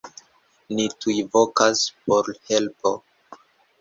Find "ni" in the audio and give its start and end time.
0.77-0.85